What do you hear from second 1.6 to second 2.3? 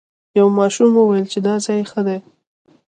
ځای ښه دی.